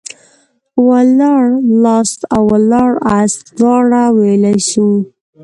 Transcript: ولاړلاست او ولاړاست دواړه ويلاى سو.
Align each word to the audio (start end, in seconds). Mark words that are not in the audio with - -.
ولاړلاست 0.87 2.19
او 2.35 2.41
ولاړاست 2.53 3.41
دواړه 3.59 4.03
ويلاى 4.17 4.59
سو. 4.69 4.87